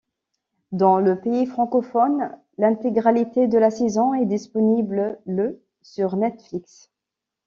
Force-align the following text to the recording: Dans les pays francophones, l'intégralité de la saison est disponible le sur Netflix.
Dans 0.71 0.97
les 0.97 1.15
pays 1.15 1.45
francophones, 1.45 2.35
l'intégralité 2.57 3.47
de 3.47 3.59
la 3.59 3.69
saison 3.69 4.15
est 4.15 4.25
disponible 4.25 5.19
le 5.27 5.63
sur 5.83 6.15
Netflix. 6.15 6.89